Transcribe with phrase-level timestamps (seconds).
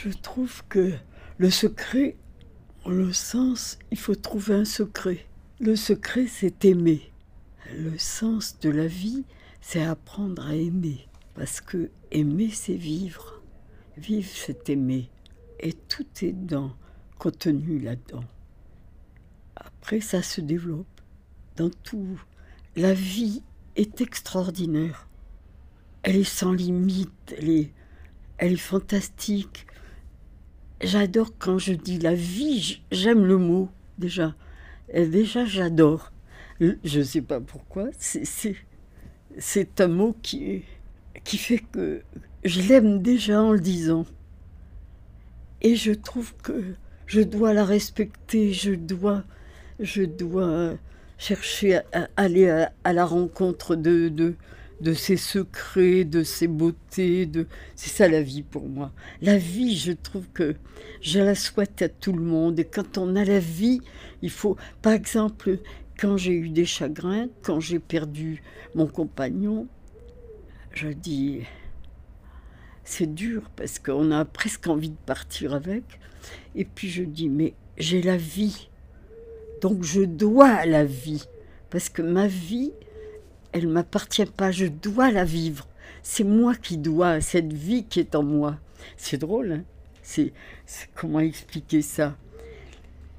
[0.00, 0.92] Je trouve que
[1.38, 2.14] le secret,
[2.86, 5.26] le sens, il faut trouver un secret.
[5.58, 7.12] Le secret, c'est aimer.
[7.76, 9.24] Le sens de la vie,
[9.60, 11.08] c'est apprendre à aimer.
[11.34, 13.42] Parce que aimer, c'est vivre.
[13.96, 15.10] Vivre, c'est aimer.
[15.58, 16.70] Et tout est dans,
[17.18, 18.24] contenu là-dedans.
[19.56, 20.86] Après, ça se développe
[21.56, 22.22] dans tout.
[22.76, 23.42] La vie
[23.74, 25.08] est extraordinaire.
[26.04, 27.72] Elle est sans limite, elle est,
[28.36, 29.66] elle est fantastique.
[30.80, 33.68] J'adore quand je dis la vie, j'aime le mot
[33.98, 34.34] déjà.
[34.94, 36.12] Déjà, j'adore.
[36.60, 40.64] Je ne sais pas pourquoi, c'est un mot qui,
[41.24, 42.02] fait que
[42.44, 44.06] je l'aime déjà en le disant.
[45.62, 46.74] Et je trouve que
[47.06, 49.24] je dois la respecter, je dois,
[49.80, 50.74] je dois
[51.16, 52.48] chercher à, aller
[52.84, 54.34] à, la rencontre de,
[54.80, 57.26] de ses secrets, de ses beautés.
[57.26, 57.46] De...
[57.74, 58.92] C'est ça la vie pour moi.
[59.20, 60.56] La vie, je trouve que
[61.00, 62.58] je la souhaite à tout le monde.
[62.58, 63.80] Et quand on a la vie,
[64.22, 65.58] il faut, par exemple,
[65.98, 68.42] quand j'ai eu des chagrins, quand j'ai perdu
[68.74, 69.66] mon compagnon,
[70.72, 71.40] je dis,
[72.84, 75.84] c'est dur parce qu'on a presque envie de partir avec.
[76.54, 78.68] Et puis je dis, mais j'ai la vie.
[79.60, 81.24] Donc je dois à la vie.
[81.70, 82.72] Parce que ma vie,
[83.52, 84.50] elle ne m'appartient pas.
[84.50, 85.66] Je dois la vivre.
[86.02, 88.56] C'est moi qui dois cette vie qui est en moi.
[88.96, 89.64] C'est drôle, hein
[90.02, 90.32] c'est,
[90.94, 92.16] comment expliquer ça?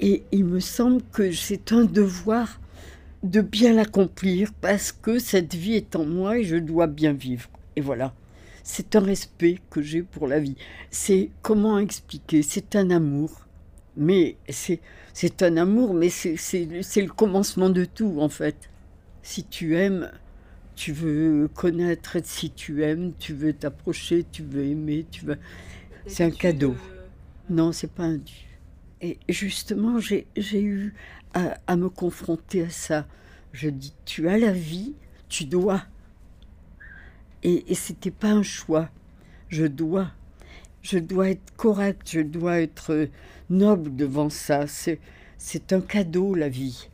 [0.00, 2.58] Et il me semble que c'est un devoir
[3.22, 7.50] de bien l'accomplir parce que cette vie est en moi et je dois bien vivre.
[7.76, 8.14] Et voilà
[8.70, 10.56] c'est un respect que j'ai pour la vie.
[10.90, 12.42] C'est comment expliquer?
[12.42, 13.46] C'est un amour.
[13.96, 14.80] Mais c'est,
[15.42, 18.70] un amour, mais c'est le commencement de tout, en fait.
[19.22, 20.10] Si tu aimes,
[20.76, 25.38] tu veux connaître, si tu aimes, tu veux t'approcher, tu veux aimer, tu veux.
[26.06, 26.74] C'est un cadeau.
[27.48, 28.46] Non, c'est pas un dû.
[29.02, 30.94] Et justement, j'ai, eu
[31.34, 33.06] à, à me confronter à ça.
[33.52, 34.94] Je dis, tu as la vie,
[35.28, 35.82] tu dois
[37.42, 38.88] et, et c'était pas un choix.
[39.48, 40.10] Je dois.
[40.82, 43.08] Je dois être correct, je dois être
[43.48, 44.64] noble devant ça.
[44.66, 46.88] C'est un cadeau, la vie.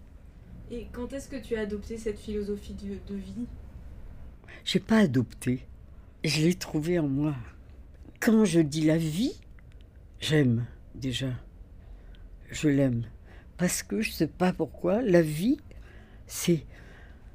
[0.71, 3.47] Et quand est-ce que tu as adopté cette philosophie de, de vie?
[4.65, 5.65] J'ai pas adopté.
[6.25, 7.37] Je l'ai trouvée en moi.
[8.21, 9.41] Quand je dis la vie,
[10.21, 11.31] j'aime déjà.
[12.50, 13.05] Je l'aime.
[13.59, 15.59] Parce que je sais pas pourquoi, la vie,
[16.26, 16.65] c'est,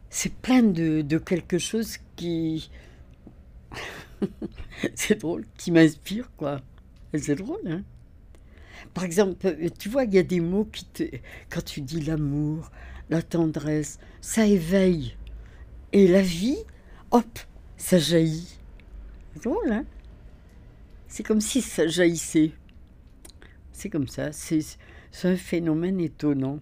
[0.10, 2.70] c'est plein de, de quelque chose qui,
[4.96, 6.62] c'est drôle, qui m'inspire, quoi.
[7.18, 7.84] C'est drôle, hein.
[8.94, 11.04] Par exemple, tu vois, il y a des mots qui te.
[11.50, 12.72] Quand tu dis l'amour,
[13.10, 15.16] la tendresse, ça éveille.
[15.94, 16.58] Et la vie,
[17.12, 17.40] hop,
[17.78, 18.58] ça jaillit.
[19.34, 19.86] C'est drôle, hein?
[21.08, 22.52] C'est comme si ça jaillissait.
[23.74, 24.32] C'est comme ça.
[24.32, 24.64] C'est
[25.24, 26.60] un phénomène étonnant.